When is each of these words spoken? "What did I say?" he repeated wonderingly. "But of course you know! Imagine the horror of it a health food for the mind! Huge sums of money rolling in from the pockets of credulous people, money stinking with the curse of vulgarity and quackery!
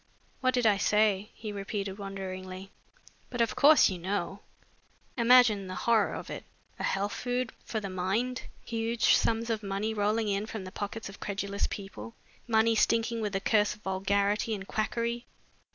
"What 0.39 0.55
did 0.55 0.65
I 0.65 0.77
say?" 0.77 1.29
he 1.35 1.51
repeated 1.51 1.99
wonderingly. 1.99 2.71
"But 3.29 3.39
of 3.39 3.55
course 3.55 3.87
you 3.87 3.99
know! 3.99 4.39
Imagine 5.15 5.67
the 5.67 5.75
horror 5.75 6.15
of 6.15 6.31
it 6.31 6.43
a 6.79 6.83
health 6.83 7.13
food 7.13 7.53
for 7.63 7.79
the 7.79 7.87
mind! 7.87 8.45
Huge 8.65 9.13
sums 9.13 9.51
of 9.51 9.61
money 9.61 9.93
rolling 9.93 10.27
in 10.27 10.47
from 10.47 10.63
the 10.63 10.71
pockets 10.71 11.07
of 11.07 11.19
credulous 11.19 11.67
people, 11.67 12.15
money 12.47 12.73
stinking 12.73 13.21
with 13.21 13.33
the 13.33 13.39
curse 13.39 13.75
of 13.75 13.81
vulgarity 13.83 14.55
and 14.55 14.67
quackery! 14.67 15.27